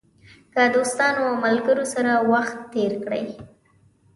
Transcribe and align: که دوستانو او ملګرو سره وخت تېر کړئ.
که 0.53 0.61
دوستانو 0.75 1.21
او 1.29 1.35
ملګرو 1.45 1.85
سره 1.93 2.11
وخت 2.31 2.57
تېر 2.73 2.91
کړئ. 3.03 3.25